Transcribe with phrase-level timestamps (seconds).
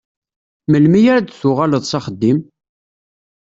[0.71, 2.39] Melmi ara d-tuɣaleḍ s axeddim?